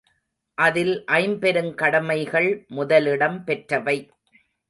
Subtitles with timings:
[0.57, 3.97] அதில் ஐம்பெருங் கடமைகள் முதலிடம் பெற்றவை.